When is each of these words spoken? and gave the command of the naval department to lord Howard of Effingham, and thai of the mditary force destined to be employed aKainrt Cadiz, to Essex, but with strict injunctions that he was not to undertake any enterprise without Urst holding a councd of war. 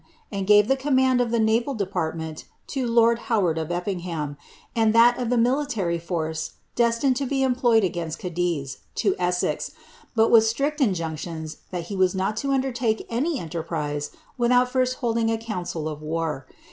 and 0.31 0.47
gave 0.47 0.67
the 0.67 0.75
command 0.75 1.21
of 1.21 1.29
the 1.29 1.39
naval 1.39 1.75
department 1.75 2.45
to 2.65 2.87
lord 2.87 3.19
Howard 3.29 3.59
of 3.59 3.71
Effingham, 3.71 4.35
and 4.75 4.95
thai 4.95 5.11
of 5.11 5.29
the 5.29 5.37
mditary 5.37 5.99
force 6.01 6.53
destined 6.75 7.15
to 7.15 7.27
be 7.27 7.43
employed 7.43 7.83
aKainrt 7.83 8.17
Cadiz, 8.17 8.79
to 8.95 9.15
Essex, 9.19 9.69
but 10.15 10.31
with 10.31 10.43
strict 10.47 10.81
injunctions 10.81 11.57
that 11.69 11.83
he 11.93 11.95
was 11.95 12.15
not 12.15 12.35
to 12.37 12.49
undertake 12.51 13.05
any 13.11 13.39
enterprise 13.39 14.09
without 14.39 14.73
Urst 14.73 14.95
holding 14.95 15.29
a 15.29 15.37
councd 15.37 15.75
of 15.85 16.01
war. 16.01 16.47